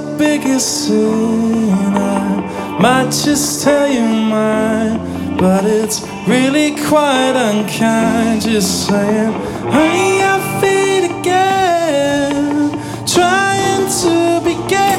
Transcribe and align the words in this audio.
my 0.00 0.18
biggest 0.18 0.86
sin. 0.86 1.72
I 1.72 2.78
might 2.80 3.10
just 3.10 3.64
tell 3.64 3.88
you 3.88 4.02
mine, 4.02 5.36
but 5.36 5.64
it's 5.64 6.06
really 6.26 6.76
quite 6.86 7.34
unkind. 7.36 8.42
Just 8.42 8.86
saying, 8.86 9.32
honey, 9.72 10.20
I 10.22 10.38
feel 10.60 11.20
again, 11.20 12.70
trying 13.06 13.86
to 14.02 14.40
begin. 14.44 14.98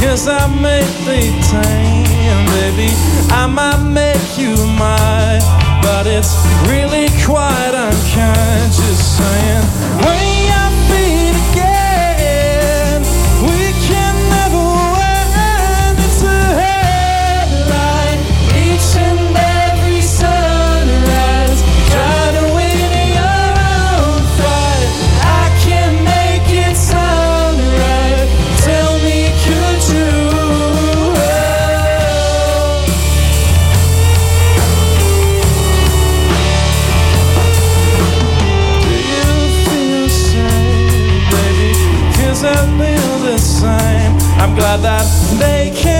Cause 0.00 0.28
I 0.28 0.46
may 0.62 0.80
be 1.04 1.42
tamed 1.50 1.93
saying, 2.24 2.46
baby, 2.46 2.92
I 3.30 3.46
might 3.46 3.82
make 3.82 4.38
you 4.38 4.56
mine, 4.78 5.40
but 5.82 6.06
it's 6.06 6.34
really 6.68 7.08
quite 7.24 7.74
unkind. 7.74 8.72
Just 8.72 9.16
saying, 9.18 10.33
glad 44.54 44.82
that 44.82 45.06
they 45.38 45.70
came. 45.74 45.93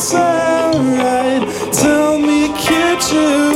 sunlight. 0.00 1.46
Tell 1.72 2.18
me, 2.18 2.48
can't 2.56 3.12
you? 3.12 3.49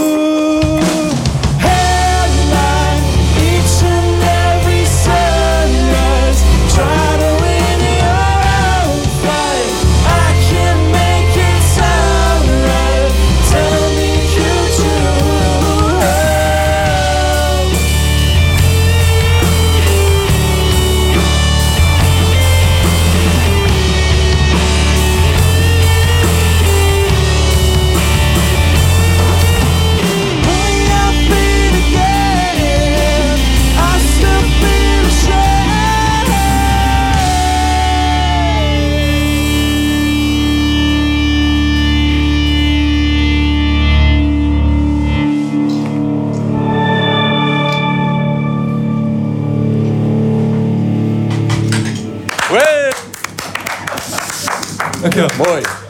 Aqui, 55.04 55.20
ó. 55.20 55.28
Boa. 55.36 55.83